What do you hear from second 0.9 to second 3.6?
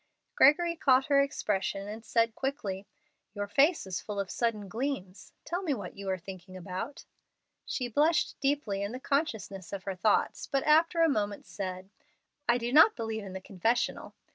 her expression and said, quickly: "Your